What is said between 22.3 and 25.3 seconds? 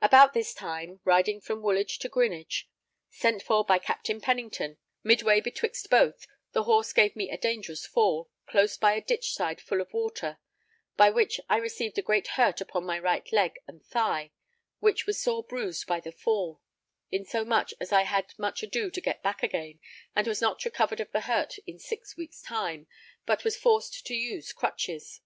time, but was forced to use crutches.